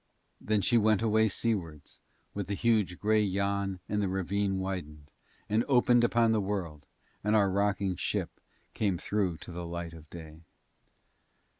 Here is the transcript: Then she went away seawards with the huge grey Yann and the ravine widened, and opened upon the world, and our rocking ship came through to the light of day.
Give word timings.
Then 0.41 0.61
she 0.61 0.79
went 0.79 1.03
away 1.03 1.27
seawards 1.27 1.99
with 2.33 2.47
the 2.47 2.55
huge 2.55 2.97
grey 2.97 3.21
Yann 3.21 3.79
and 3.87 4.01
the 4.01 4.07
ravine 4.07 4.57
widened, 4.57 5.11
and 5.47 5.63
opened 5.67 6.03
upon 6.03 6.31
the 6.31 6.41
world, 6.41 6.87
and 7.23 7.35
our 7.35 7.51
rocking 7.51 7.95
ship 7.95 8.31
came 8.73 8.97
through 8.97 9.37
to 9.41 9.51
the 9.51 9.63
light 9.63 9.93
of 9.93 10.09
day. 10.09 10.39